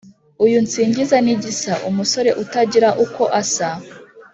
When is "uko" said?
3.05-3.23